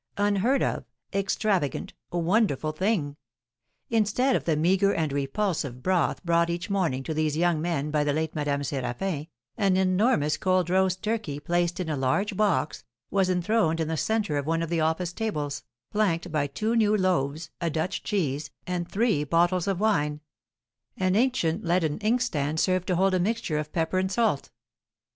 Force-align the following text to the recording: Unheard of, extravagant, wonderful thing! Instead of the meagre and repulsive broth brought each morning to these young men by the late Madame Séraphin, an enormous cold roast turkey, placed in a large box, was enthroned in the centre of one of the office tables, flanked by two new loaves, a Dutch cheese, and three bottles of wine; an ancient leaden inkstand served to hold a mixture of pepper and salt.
Unheard 0.17 0.63
of, 0.63 0.83
extravagant, 1.13 1.93
wonderful 2.11 2.71
thing! 2.71 3.17
Instead 3.91 4.35
of 4.35 4.45
the 4.45 4.55
meagre 4.55 4.91
and 4.95 5.13
repulsive 5.13 5.83
broth 5.83 6.25
brought 6.25 6.49
each 6.49 6.71
morning 6.71 7.03
to 7.03 7.13
these 7.13 7.37
young 7.37 7.61
men 7.61 7.91
by 7.91 8.03
the 8.03 8.11
late 8.11 8.33
Madame 8.33 8.61
Séraphin, 8.61 9.27
an 9.59 9.77
enormous 9.77 10.37
cold 10.37 10.71
roast 10.71 11.03
turkey, 11.03 11.39
placed 11.39 11.79
in 11.79 11.87
a 11.87 11.95
large 11.95 12.35
box, 12.35 12.83
was 13.11 13.29
enthroned 13.29 13.79
in 13.79 13.89
the 13.89 13.95
centre 13.95 14.37
of 14.39 14.47
one 14.47 14.63
of 14.63 14.71
the 14.71 14.81
office 14.81 15.13
tables, 15.13 15.61
flanked 15.91 16.31
by 16.31 16.47
two 16.47 16.75
new 16.75 16.97
loaves, 16.97 17.51
a 17.61 17.69
Dutch 17.69 18.01
cheese, 18.01 18.49
and 18.65 18.89
three 18.89 19.23
bottles 19.23 19.67
of 19.67 19.79
wine; 19.79 20.21
an 20.97 21.15
ancient 21.15 21.63
leaden 21.63 21.99
inkstand 21.99 22.59
served 22.59 22.87
to 22.87 22.95
hold 22.95 23.13
a 23.13 23.19
mixture 23.19 23.59
of 23.59 23.71
pepper 23.71 23.99
and 23.99 24.11
salt. 24.11 24.49